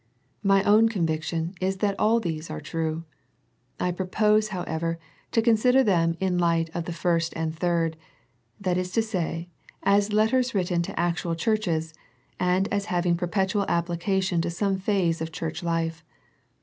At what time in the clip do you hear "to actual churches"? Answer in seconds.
10.81-11.93